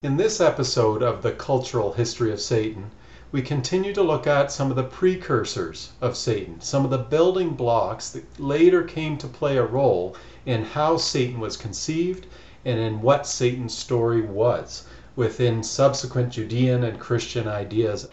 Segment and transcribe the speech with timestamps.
[0.00, 2.92] In this episode of the Cultural History of Satan,
[3.32, 7.54] we continue to look at some of the precursors of Satan, some of the building
[7.54, 10.14] blocks that later came to play a role
[10.46, 12.28] in how Satan was conceived
[12.64, 14.84] and in what Satan's story was
[15.16, 18.06] within subsequent Judean and Christian ideas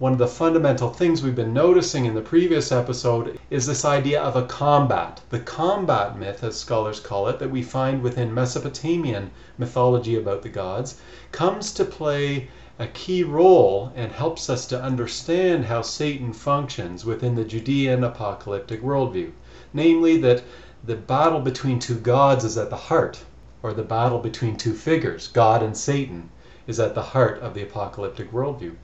[0.00, 4.18] one of the fundamental things we've been noticing in the previous episode is this idea
[4.18, 5.20] of a combat.
[5.28, 10.48] The combat myth, as scholars call it, that we find within Mesopotamian mythology about the
[10.48, 10.98] gods,
[11.32, 17.34] comes to play a key role and helps us to understand how Satan functions within
[17.34, 19.32] the Judean apocalyptic worldview.
[19.74, 20.42] Namely, that
[20.82, 23.22] the battle between two gods is at the heart,
[23.62, 26.30] or the battle between two figures, God and Satan,
[26.66, 28.76] is at the heart of the apocalyptic worldview.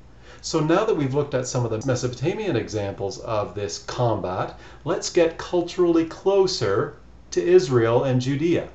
[0.49, 5.11] So now that we've looked at some of the Mesopotamian examples of this combat, let's
[5.11, 6.95] get culturally closer
[7.33, 8.69] to Israel and Judea.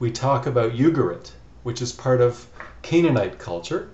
[0.00, 1.30] We talk about Ugarit,
[1.62, 2.48] which is part of
[2.82, 3.90] Canaanite culture,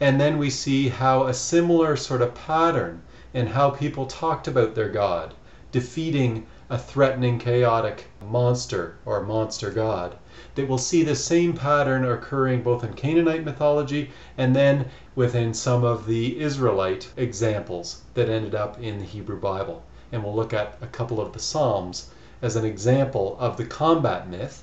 [0.00, 3.02] and then we see how a similar sort of pattern
[3.34, 5.34] in how people talked about their God,
[5.72, 10.16] defeating a threatening, chaotic monster or monster god,
[10.54, 15.82] that we'll see the same pattern occurring both in Canaanite mythology and then within some
[15.82, 19.82] of the Israelite examples that ended up in the Hebrew Bible.
[20.12, 24.28] And we'll look at a couple of the Psalms as an example of the combat
[24.28, 24.62] myth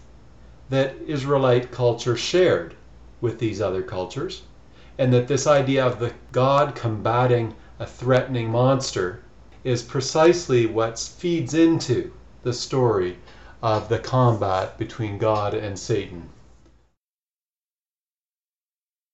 [0.70, 2.76] that Israelite culture shared
[3.20, 4.44] with these other cultures,
[4.98, 9.22] and that this idea of the God combating a threatening monster
[9.64, 12.12] is precisely what feeds into
[12.44, 13.18] the story
[13.62, 16.30] of the combat between God and Satan.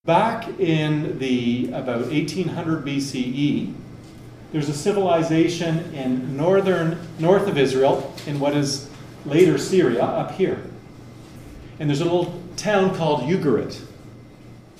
[0.05, 3.73] Back in the about 1800 BCE,
[4.53, 8.89] there's a civilization in northern north of Israel in what is
[9.25, 10.63] later Syria up here.
[11.79, 13.81] And there's a little town called Ugarit.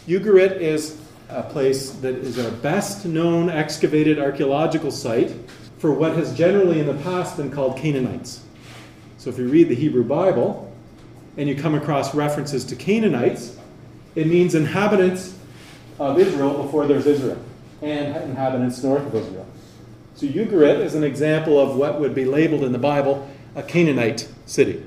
[0.08, 5.34] Ugarit is a place that is our best known excavated archaeological site
[5.78, 8.47] for what has generally in the past been called Canaanites.
[9.28, 10.74] So if you read the Hebrew Bible
[11.36, 13.58] and you come across references to Canaanites,
[14.16, 15.38] it means inhabitants
[16.00, 17.38] of Israel before there's Israel,
[17.82, 19.46] and inhabitants north of Israel.
[20.16, 24.30] So Ugarit is an example of what would be labeled in the Bible a Canaanite
[24.46, 24.82] city.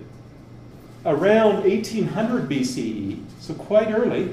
[1.05, 4.33] Around 1800 BCE, so quite early,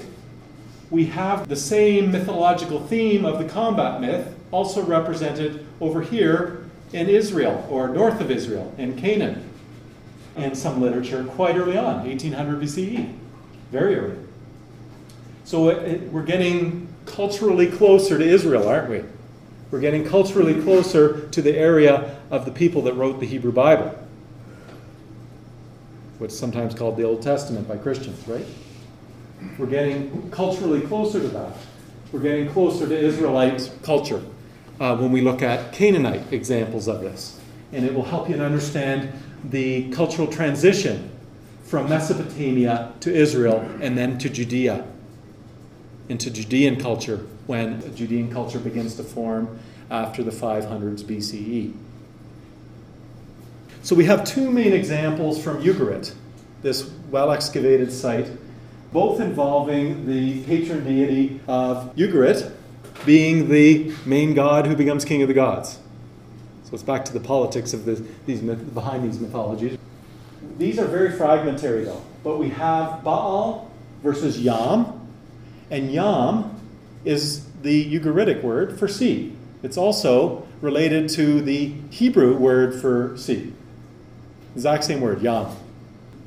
[0.90, 6.64] we have the same mythological theme of the combat myth also represented over here
[6.94, 9.44] in Israel or north of Israel in Canaan
[10.38, 13.14] and some literature quite early on, 1800 BCE,
[13.72, 14.18] very early.
[15.44, 19.04] So it, it, we're getting culturally closer to Israel, aren't we?
[19.72, 23.98] We're getting culturally closer to the area of the people that wrote the Hebrew Bible.
[26.20, 28.46] What's sometimes called the Old Testament by Christians, right?
[29.58, 31.54] We're getting culturally closer to that.
[32.12, 34.22] We're getting closer to Israelite culture
[34.80, 37.40] uh, when we look at Canaanite examples of this.
[37.74, 39.12] And it will help you to understand
[39.44, 41.12] the cultural transition
[41.64, 44.86] from Mesopotamia to Israel and then to Judea
[46.10, 49.60] into Judean culture when Judean culture begins to form
[49.90, 51.74] after the 500s BCE.
[53.84, 56.14] So we have two main examples from Ugarit,
[56.62, 58.30] this well excavated site,
[58.92, 62.52] both involving the patron deity of Ugarit
[63.06, 65.80] being the main god who becomes king of the gods.
[66.68, 69.78] So it's back to the politics of the, these behind these mythologies.
[70.58, 73.72] These are very fragmentary though, but we have Baal
[74.04, 75.08] versus Yam,
[75.72, 76.60] and Yam
[77.06, 79.34] is the Ugaritic word for sea.
[79.64, 83.54] It's also related to the Hebrew word for sea.
[84.54, 85.56] Exact same word, Yam.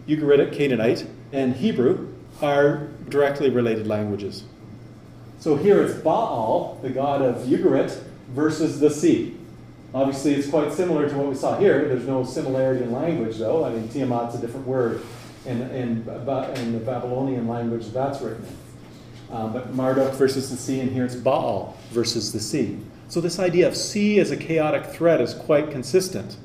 [0.09, 2.09] Ugaritic, Canaanite, and Hebrew
[2.41, 4.45] are directly related languages.
[5.39, 9.37] So here it's Baal, the god of Ugarit, versus the sea.
[9.93, 11.89] Obviously, it's quite similar to what we saw here.
[11.89, 13.65] There's no similarity in language, though.
[13.65, 15.03] I mean, Tiamat's a different word
[15.47, 19.35] in, in, in the Babylonian language that's written in.
[19.35, 22.79] Uh, but Marduk versus the sea, and here it's Baal versus the sea.
[23.09, 26.37] So this idea of sea as a chaotic threat is quite consistent.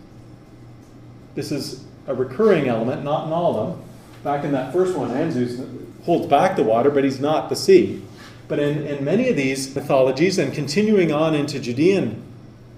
[1.35, 3.85] This is a recurring element, not in all of them.
[4.23, 5.67] Back in that first one, Anzus
[6.03, 8.01] holds back the water, but he's not the sea.
[8.47, 12.23] But in, in many of these mythologies, and continuing on into Judean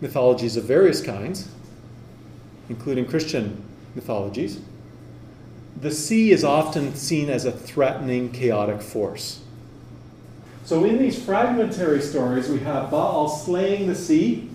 [0.02, 1.50] mythologies of various kinds,
[2.70, 3.64] including Christian
[3.96, 4.60] mythologies,
[5.80, 9.42] the sea is often seen as a threatening, chaotic force.
[10.66, 14.50] So in these fragmentary stories, we have Baal slaying the sea,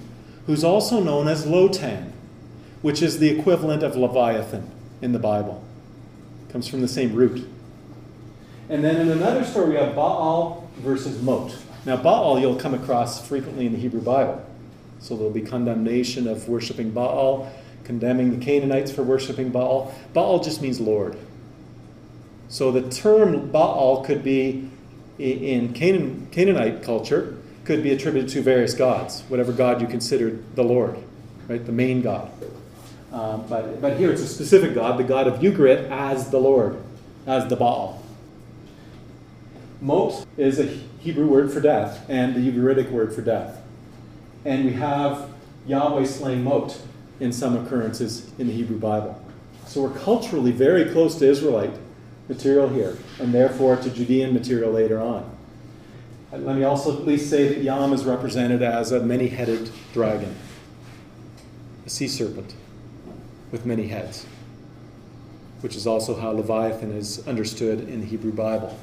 [0.46, 2.10] who's also known as Lotan,
[2.82, 4.68] which is the equivalent of Leviathan
[5.00, 5.64] in the Bible.
[6.48, 7.48] It comes from the same root.
[8.68, 11.56] And then in another story, we have Baal versus Mot.
[11.86, 14.44] Now, Baal you'll come across frequently in the Hebrew Bible.
[15.02, 17.52] So there'll be condemnation of worshiping Baal,
[17.82, 19.92] condemning the Canaanites for worshiping Baal.
[20.14, 21.18] Baal just means Lord.
[22.48, 24.70] So the term Baal could be
[25.18, 30.62] in Canaan, Canaanite culture could be attributed to various gods, whatever god you considered the
[30.62, 30.96] Lord,
[31.48, 32.30] right, the main god.
[33.12, 36.80] Um, but, but here it's a specific god, the god of Ugarit, as the Lord,
[37.26, 38.00] as the Baal.
[39.80, 40.66] Mot is a
[41.00, 43.61] Hebrew word for death and the Ugaritic word for death.
[44.44, 45.30] And we have
[45.66, 46.80] Yahweh slaying Mot
[47.20, 49.20] in some occurrences in the Hebrew Bible.
[49.66, 51.72] So we're culturally very close to Israelite
[52.28, 55.28] material here, and therefore to Judean material later on.
[56.32, 60.34] Let me also at least say that Yam is represented as a many headed dragon,
[61.84, 62.54] a sea serpent
[63.50, 64.24] with many heads,
[65.60, 68.78] which is also how Leviathan is understood in the Hebrew Bible.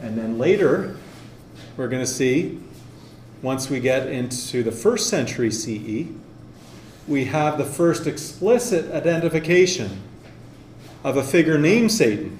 [0.00, 0.96] And then later,
[1.76, 2.60] we're going to see,
[3.42, 6.06] once we get into the first century CE,
[7.06, 10.02] we have the first explicit identification
[11.04, 12.38] of a figure named Satan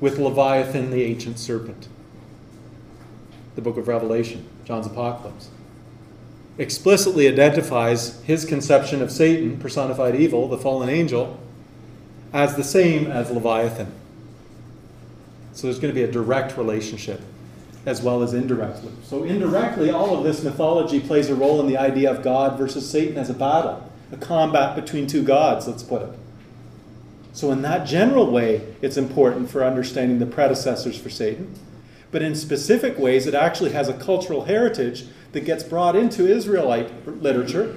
[0.00, 1.88] with Leviathan, the ancient serpent.
[3.56, 5.48] The book of Revelation, John's Apocalypse,
[6.58, 11.38] explicitly identifies his conception of Satan, personified evil, the fallen angel,
[12.32, 13.92] as the same as Leviathan.
[15.52, 17.20] So there's going to be a direct relationship
[17.86, 18.90] as well as indirectly.
[19.04, 22.90] So, indirectly, all of this mythology plays a role in the idea of God versus
[22.90, 26.10] Satan as a battle, a combat between two gods, let's put it.
[27.32, 31.54] So, in that general way, it's important for understanding the predecessors for Satan.
[32.10, 37.06] But in specific ways, it actually has a cultural heritage that gets brought into Israelite
[37.06, 37.76] literature,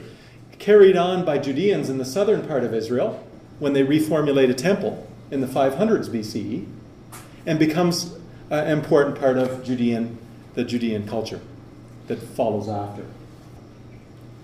[0.57, 3.25] carried on by Judeans in the southern part of Israel
[3.59, 6.65] when they reformulate a temple in the 500s BCE,
[7.45, 8.19] and becomes
[8.49, 10.17] an important part of Judean,
[10.55, 11.41] the Judean culture
[12.07, 13.05] that follows after.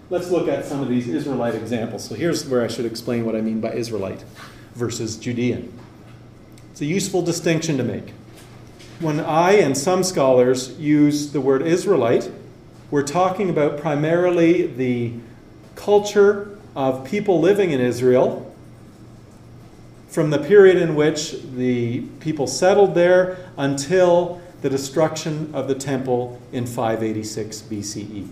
[0.09, 2.03] Let's look at some of these Israelite examples.
[2.03, 4.23] So here's where I should explain what I mean by Israelite
[4.75, 5.73] versus Judean.
[6.71, 8.13] It's a useful distinction to make.
[8.99, 12.29] When I and some scholars use the word Israelite,
[12.91, 15.13] we're talking about primarily the
[15.75, 18.54] culture of people living in Israel
[20.15, 26.41] from the period in which the people settled there until the destruction of the temple
[26.51, 28.27] in 586 BCE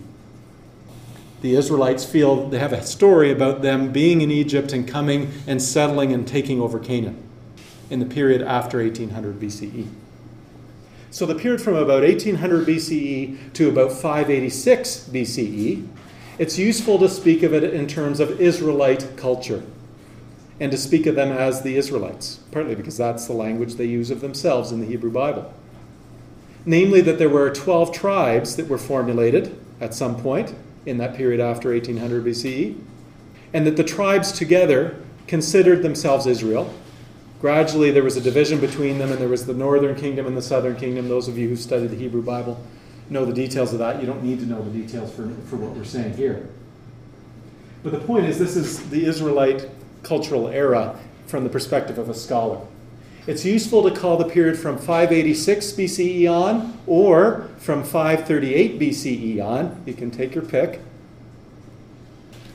[1.44, 5.60] the Israelites feel they have a story about them being in Egypt and coming and
[5.60, 7.22] settling and taking over Canaan
[7.90, 9.86] in the period after 1800 BCE.
[11.10, 15.86] So, the period from about 1800 BCE to about 586 BCE,
[16.38, 19.62] it's useful to speak of it in terms of Israelite culture
[20.60, 24.10] and to speak of them as the Israelites, partly because that's the language they use
[24.10, 25.52] of themselves in the Hebrew Bible.
[26.64, 30.54] Namely, that there were 12 tribes that were formulated at some point
[30.86, 32.78] in that period after 1800 BCE,
[33.52, 34.96] and that the tribes together
[35.26, 36.72] considered themselves Israel.
[37.40, 40.42] Gradually, there was a division between them, and there was the northern kingdom and the
[40.42, 41.08] southern kingdom.
[41.08, 42.62] Those of you who study the Hebrew Bible
[43.10, 44.00] know the details of that.
[44.00, 46.48] You don't need to know the details for, for what we're saying here.
[47.82, 49.68] But the point is, this is the Israelite
[50.04, 52.60] cultural era from the perspective of a scholar.
[53.26, 59.82] It's useful to call the period from 586 BCE on or from 538 BCE on.
[59.86, 60.80] You can take your pick.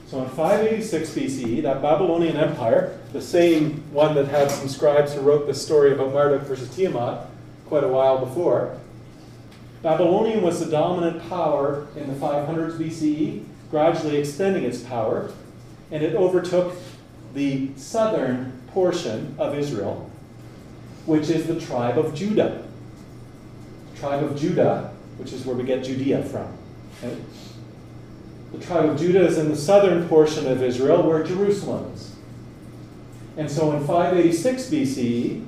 [0.05, 5.21] So in 586 BCE, that Babylonian Empire, the same one that had some scribes who
[5.21, 7.27] wrote the story about Marduk versus Tiamat
[7.67, 8.77] quite a while before,
[9.81, 15.31] Babylonian was the dominant power in the 500s BCE, gradually extending its power,
[15.91, 16.75] and it overtook
[17.39, 20.09] the southern portion of Israel
[21.05, 22.67] which is the tribe of Judah.
[23.93, 26.55] The tribe of Judah, which is where we get Judea from.
[26.97, 27.17] Okay?
[28.51, 32.15] The tribe of Judah is in the southern portion of Israel where Jerusalem is.
[33.37, 35.45] And so in 586 BCE,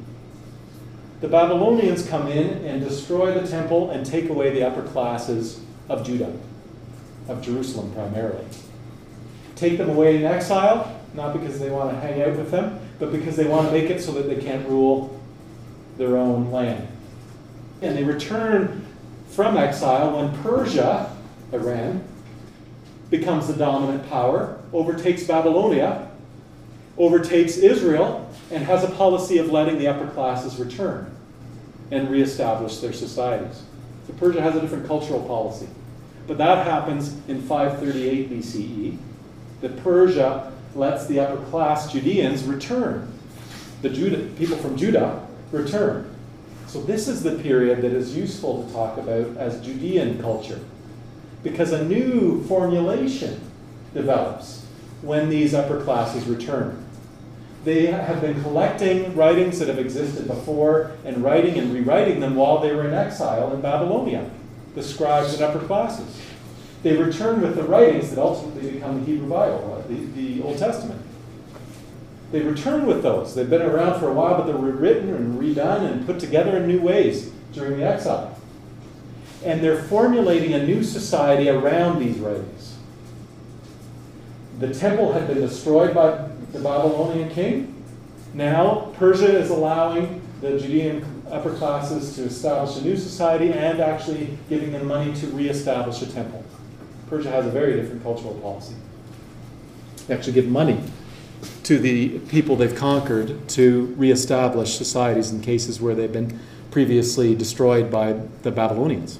[1.20, 6.04] the Babylonians come in and destroy the temple and take away the upper classes of
[6.04, 6.34] Judah,
[7.28, 8.46] of Jerusalem primarily.
[9.56, 13.12] Take them away in exile, not because they want to hang out with them, but
[13.12, 15.20] because they want to make it so that they can't rule
[15.98, 16.88] their own land.
[17.82, 18.86] And they return
[19.30, 21.16] from exile when Persia,
[21.52, 22.04] Iran,
[23.10, 26.10] becomes the dominant power, overtakes Babylonia,
[26.98, 31.14] overtakes Israel, and has a policy of letting the upper classes return
[31.90, 33.64] and reestablish their societies.
[34.08, 35.68] So Persia has a different cultural policy.
[36.28, 38.98] But that happens in 538 BCE,
[39.62, 43.12] that Persia lets the upper class Judeans return.
[43.82, 46.14] The Judah, people from Judah return.
[46.68, 50.60] So, this is the period that is useful to talk about as Judean culture
[51.44, 53.42] because a new formulation
[53.94, 54.66] develops
[55.02, 56.86] when these upper classes return.
[57.64, 62.60] They have been collecting writings that have existed before and writing and rewriting them while
[62.60, 64.30] they were in exile in Babylonia,
[64.74, 66.20] the scribes and upper classes.
[66.84, 70.58] They return with the writings that ultimately become the Hebrew Bible, uh, the, the Old
[70.58, 71.02] Testament.
[72.32, 73.36] They return with those.
[73.36, 76.68] They've been around for a while, but they're rewritten and redone and put together in
[76.68, 78.38] new ways during the exile.
[79.44, 82.78] And they're formulating a new society around these writings.
[84.60, 87.84] The temple had been destroyed by the Babylonian king.
[88.34, 94.38] Now, Persia is allowing the Judean upper classes to establish a new society and actually
[94.50, 96.41] giving them money to reestablish a temple.
[97.12, 98.74] Persia has a very different cultural policy.
[100.08, 100.82] They actually give money
[101.64, 106.40] to the people they've conquered to reestablish societies in cases where they've been
[106.72, 108.14] previously destroyed by
[108.44, 109.20] the Babylonians.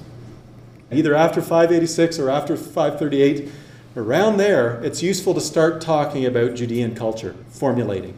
[0.90, 3.50] Either after 586 or after 538,
[3.94, 8.16] around there, it's useful to start talking about Judean culture, formulating.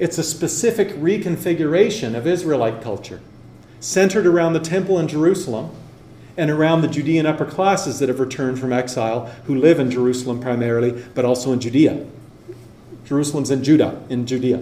[0.00, 3.20] It's a specific reconfiguration of Israelite culture,
[3.78, 5.70] centered around the temple in Jerusalem
[6.36, 10.40] and around the Judean upper classes that have returned from exile, who live in Jerusalem
[10.40, 12.06] primarily, but also in Judea.
[13.04, 14.58] Jerusalem's in Judah, in Judea.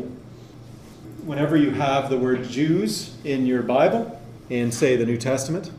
[1.25, 5.71] Whenever you have the word Jews in your Bible, in, say, the New Testament,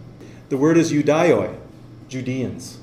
[0.49, 1.55] the word is Judaioi,
[2.07, 2.79] Judeans.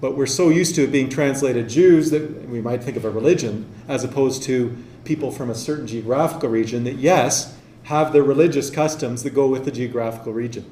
[0.00, 3.10] But we're so used to it being translated Jews that we might think of a
[3.10, 8.68] religion as opposed to people from a certain geographical region that, yes, have their religious
[8.68, 10.70] customs that go with the geographical region.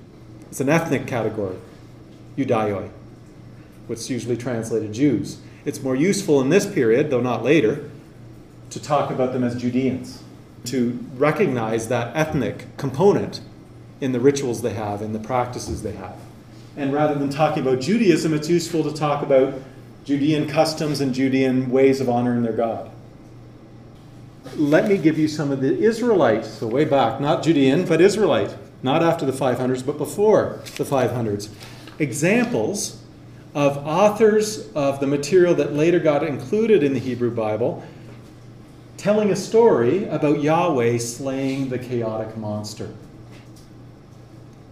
[0.51, 1.57] It's an ethnic category,
[2.37, 2.91] Judaioi,
[3.87, 5.39] what's usually translated Jews.
[5.65, 7.91] It's more useful in this period, though not later,
[8.71, 10.23] to talk about them as Judeans,
[10.67, 13.41] to recognize that ethnic component
[14.01, 16.17] in the rituals they have, in the practices they have.
[16.77, 19.55] And rather than talking about Judaism, it's useful to talk about
[20.05, 22.91] Judean customs and Judean ways of honoring their God.
[24.55, 28.55] Let me give you some of the Israelites, so way back, not Judean, but Israelite,
[28.83, 31.49] not after the 500s, but before the 500s.
[31.99, 33.03] Examples
[33.55, 37.83] of authors of the material that later got included in the Hebrew Bible
[38.97, 42.95] telling a story about Yahweh slaying the chaotic monster.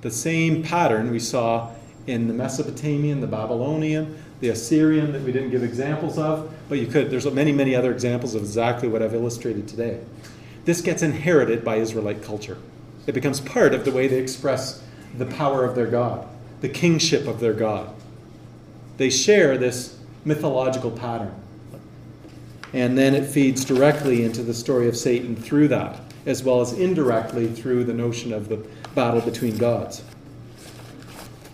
[0.00, 1.70] The same pattern we saw
[2.06, 6.86] in the Mesopotamian, the Babylonian, the Assyrian that we didn't give examples of, but you
[6.86, 7.10] could.
[7.10, 10.00] There's many, many other examples of exactly what I've illustrated today.
[10.64, 12.58] This gets inherited by Israelite culture.
[13.06, 14.82] It becomes part of the way they express
[15.16, 16.26] the power of their God,
[16.60, 17.94] the kingship of their God.
[18.96, 21.34] They share this mythological pattern.
[22.72, 26.72] And then it feeds directly into the story of Satan through that, as well as
[26.72, 30.02] indirectly through the notion of the battle between gods.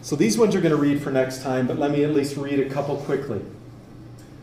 [0.03, 2.37] So these ones you're going to read for next time, but let me at least
[2.37, 3.43] read a couple quickly.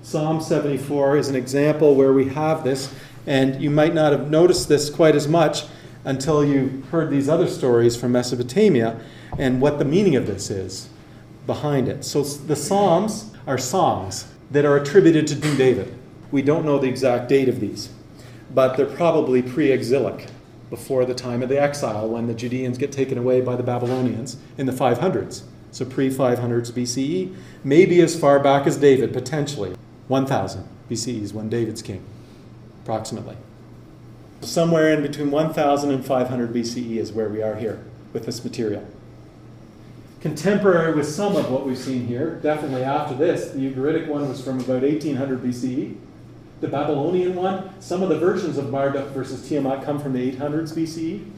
[0.03, 2.93] Psalm 74 is an example where we have this,
[3.25, 5.65] and you might not have noticed this quite as much
[6.07, 8.97] until you've heard these other stories from Mesopotamia
[9.37, 10.87] and what the meaning of this is
[11.45, 12.05] behind it.
[12.05, 15.93] So the Psalms are songs that are attributed to King David.
[16.31, 17.89] We don't know the exact date of these,
[18.53, 20.29] but they're probably pre exilic,
[20.69, 24.37] before the time of the exile when the Judeans get taken away by the Babylonians
[24.57, 25.43] in the 500s.
[25.71, 27.35] So pre 500s BCE,
[27.65, 29.75] maybe as far back as David, potentially.
[30.07, 32.01] 1000 BCE is when David's king,
[32.83, 33.35] approximately.
[34.41, 38.85] Somewhere in between 1000 and 500 BCE is where we are here with this material.
[40.21, 44.43] Contemporary with some of what we've seen here, definitely after this, the Ugaritic one was
[44.43, 45.95] from about 1800 BCE.
[46.59, 50.73] The Babylonian one, some of the versions of Marduk versus Tiamat come from the 800s
[50.73, 51.29] BCE.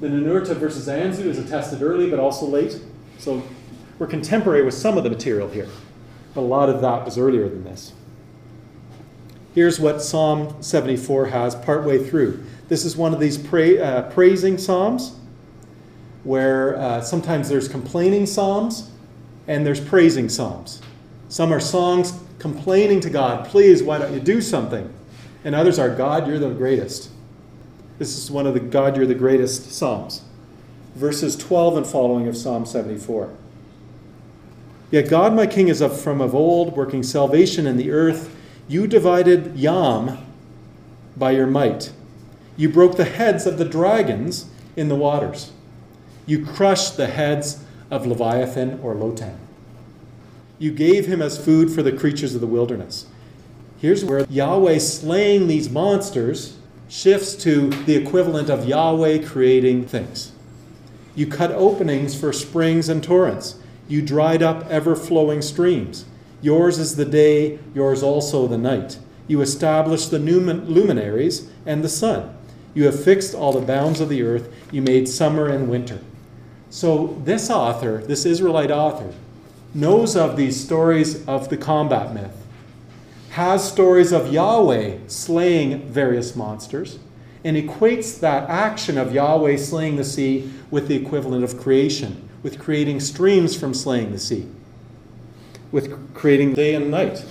[0.00, 2.78] The Ninurta versus Anzu is attested early but also late.
[3.18, 3.42] So
[3.98, 5.68] we're contemporary with some of the material here,
[6.34, 7.92] but a lot of that was earlier than this.
[9.54, 12.44] Here's what Psalm 74 has partway through.
[12.68, 15.16] This is one of these pra- uh, praising psalms
[16.24, 18.90] where uh, sometimes there's complaining psalms
[19.46, 20.82] and there's praising psalms.
[21.28, 24.92] Some are songs complaining to God, please, why don't you do something?
[25.44, 27.10] And others are, God, you're the greatest.
[27.98, 30.22] This is one of the God, you're the greatest psalms.
[30.96, 33.32] Verses 12 and following of Psalm 74.
[34.90, 38.33] Yet God, my King, is of, from of old, working salvation in the earth.
[38.66, 40.18] You divided Yam
[41.16, 41.92] by your might.
[42.56, 45.52] You broke the heads of the dragons in the waters.
[46.26, 49.36] You crushed the heads of Leviathan or Lotan.
[50.58, 53.06] You gave him as food for the creatures of the wilderness.
[53.78, 56.56] Here's where Yahweh slaying these monsters
[56.88, 60.32] shifts to the equivalent of Yahweh creating things.
[61.14, 63.56] You cut openings for springs and torrents.
[63.88, 66.06] You dried up ever flowing streams.
[66.44, 68.98] Yours is the day, yours also the night.
[69.28, 72.36] You established the luminaries and the sun.
[72.74, 74.54] You have fixed all the bounds of the earth.
[74.70, 76.00] You made summer and winter.
[76.68, 79.14] So, this author, this Israelite author,
[79.72, 82.36] knows of these stories of the combat myth,
[83.30, 86.98] has stories of Yahweh slaying various monsters,
[87.42, 92.58] and equates that action of Yahweh slaying the sea with the equivalent of creation, with
[92.58, 94.46] creating streams from slaying the sea,
[95.74, 97.24] with creating day and night.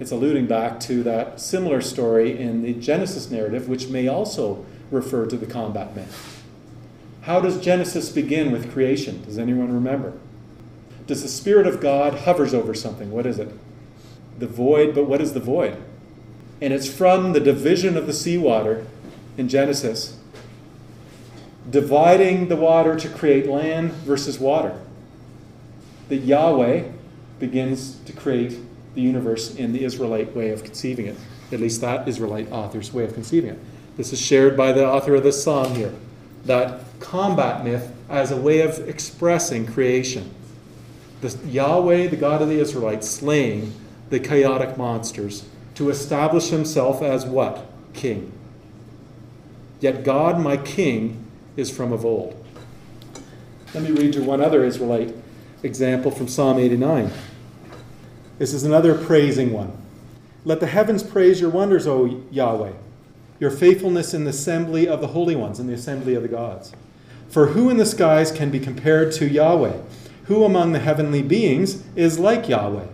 [0.00, 5.26] It's alluding back to that similar story in the Genesis narrative, which may also refer
[5.26, 6.42] to the combat myth.
[7.20, 9.22] How does Genesis begin with creation?
[9.22, 10.14] Does anyone remember?
[11.06, 13.12] Does the Spirit of God hovers over something?
[13.12, 13.52] What is it?
[14.40, 15.80] The void, but what is the void?
[16.60, 18.88] And it's from the division of the seawater
[19.36, 20.18] in Genesis,
[21.70, 24.80] dividing the water to create land versus water,
[26.08, 26.97] that Yahweh
[27.38, 28.58] begins to create
[28.94, 31.16] the universe in the Israelite way of conceiving it.
[31.52, 33.58] At least that Israelite author's way of conceiving it.
[33.96, 35.94] This is shared by the author of this psalm here.
[36.44, 40.34] That combat myth as a way of expressing creation.
[41.20, 43.72] The Yahweh, the God of the Israelites, slaying
[44.10, 47.66] the chaotic monsters to establish himself as what?
[47.92, 48.32] King.
[49.80, 51.24] Yet God, my King,
[51.56, 52.44] is from of old.
[53.74, 55.14] Let me read you one other Israelite
[55.62, 57.10] example from Psalm 89.
[58.38, 59.76] This is another praising one.
[60.44, 62.72] Let the heavens praise your wonders, O Yahweh,
[63.40, 66.72] your faithfulness in the assembly of the holy ones, in the assembly of the gods.
[67.28, 69.76] For who in the skies can be compared to Yahweh?
[70.26, 72.86] Who among the heavenly beings is like Yahweh?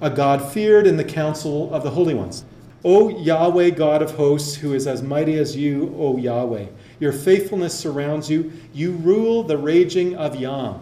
[0.00, 2.44] A God feared in the council of the holy ones.
[2.84, 6.66] O Yahweh, God of hosts, who is as mighty as you, O Yahweh.
[7.00, 8.52] Your faithfulness surrounds you.
[8.74, 10.80] You rule the raging of Yam.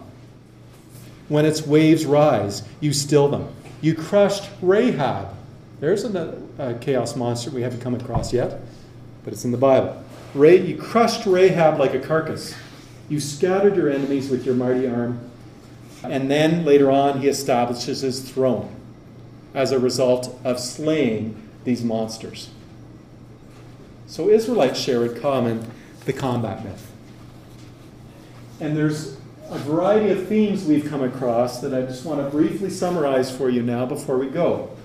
[1.29, 3.47] When its waves rise, you still them.
[3.83, 5.35] You crushed Rahab.
[5.81, 8.61] There's a, a chaos monster we haven't come across yet,
[9.25, 10.01] but it's in the Bible.
[10.33, 12.55] Ray, you crushed Rahab like a carcass.
[13.09, 15.29] You scattered your enemies with your mighty arm.
[16.01, 18.73] And then later on, he establishes his throne
[19.53, 22.51] as a result of slaying these monsters.
[24.07, 25.69] So Israelites share in common
[26.05, 26.89] the combat myth.
[28.61, 29.17] And there's
[29.53, 33.49] a variety of themes we've come across that I just want to briefly summarize for
[33.49, 34.75] you now before we go.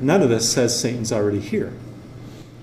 [0.00, 1.72] None of this says Satan's already here.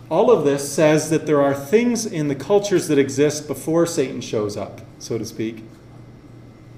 [0.10, 4.22] All of this says that there are things in the cultures that exist before Satan
[4.22, 5.64] shows up, so to speak,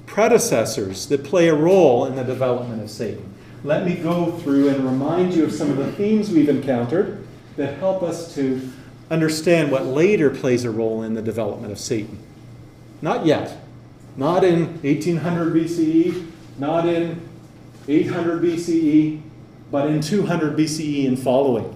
[0.06, 4.86] predecessors that play a role in the development of Satan let me go through and
[4.86, 7.26] remind you of some of the themes we've encountered
[7.58, 8.72] that help us to
[9.10, 12.20] understand what later plays a role in the development of Satan.
[13.06, 13.56] Not yet.
[14.18, 16.26] Not in 1800 BCE,
[16.58, 17.22] not in
[17.88, 19.22] 800 BCE,
[19.70, 21.76] but in 200 BCE and following.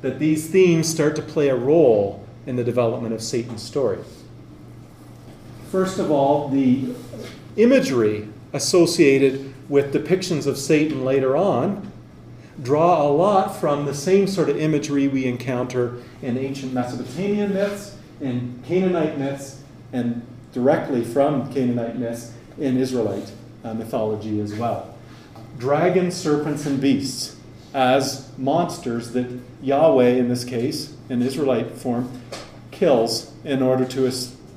[0.00, 3.98] That these themes start to play a role in the development of Satan's story.
[5.70, 6.94] First of all, the
[7.58, 11.92] imagery associated with depictions of Satan later on
[12.62, 17.94] draw a lot from the same sort of imagery we encounter in ancient Mesopotamian myths,
[18.22, 23.32] in Canaanite myths, and directly from Canaanite myths in Israelite
[23.64, 24.94] uh, mythology as well.
[25.58, 27.36] Dragons, serpents, and beasts
[27.74, 32.20] as monsters that Yahweh, in this case, in Israelite form,
[32.70, 34.10] kills in order to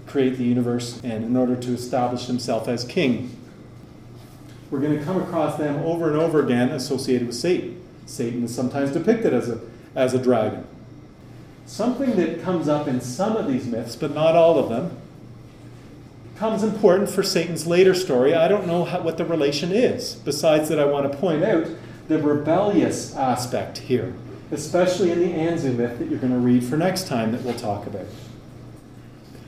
[0.07, 3.35] create the universe and in order to establish himself as king
[4.75, 7.81] we're going to come across them over and over again associated with Satan.
[8.05, 9.61] Satan is sometimes depicted as a,
[9.95, 10.65] as a dragon.
[11.65, 14.97] Something that comes up in some of these myths, but not all of them,
[16.35, 18.33] comes important for Satan's later story.
[18.33, 21.67] I don't know how, what the relation is, besides that I want to point out
[22.07, 24.13] the rebellious aspect here,
[24.51, 27.55] especially in the Anzu myth that you're going to read for next time that we'll
[27.55, 28.05] talk about.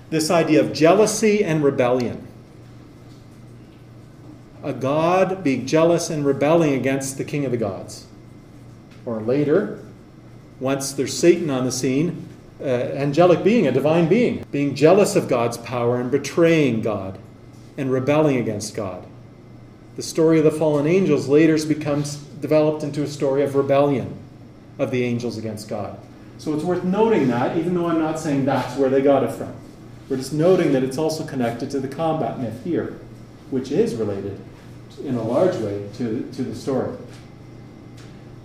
[0.10, 2.28] This idea of jealousy and rebellion
[4.63, 8.06] a god being jealous and rebelling against the king of the gods.
[9.06, 9.84] Or later,
[10.60, 12.28] once there's Satan on the scene,
[12.60, 17.20] uh, angelic being, a divine being, being jealous of God's power and betraying God
[17.78, 19.06] and rebelling against God.
[19.96, 24.17] The story of the fallen angels later becomes developed into a story of rebellion
[24.80, 26.00] of the angels against God.
[26.38, 29.32] So it's worth noting that, even though I'm not saying that's where they got it
[29.32, 29.54] from.
[30.08, 33.00] We're just noting that it's also connected to the combat myth here,
[33.50, 34.39] which is related
[35.04, 36.96] in a large way to, to the story.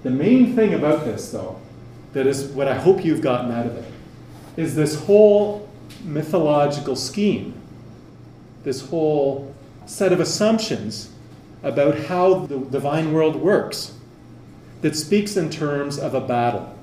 [0.02, 1.60] The main thing about this, though,
[2.12, 3.91] that is what I hope you've gotten out of it,
[4.56, 5.68] is this whole
[6.04, 7.54] mythological scheme,
[8.64, 9.54] this whole
[9.86, 11.10] set of assumptions
[11.62, 13.94] about how the divine world works
[14.80, 16.76] that speaks in terms of a battle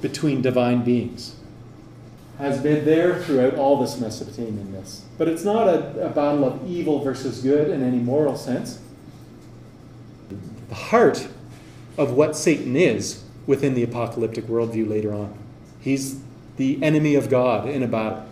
[0.00, 1.36] between divine beings
[2.42, 5.04] has been there throughout all this Mesopotamian myths.
[5.16, 8.80] But it's not a, a, battle of evil versus good in any moral sense.
[10.68, 11.28] The heart
[11.96, 15.36] of what Satan is within the apocalyptic worldview later on.
[15.80, 16.20] He's
[16.56, 18.26] the enemy of God in a battle.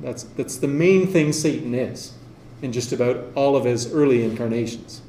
[0.00, 2.12] That's, that's the main thing Satan is
[2.60, 5.02] in just about all of his early incarnations.